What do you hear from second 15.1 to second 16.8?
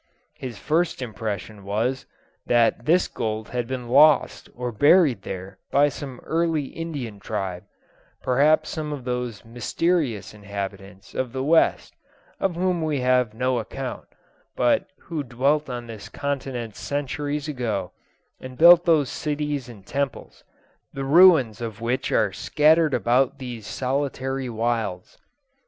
dwelt on this continent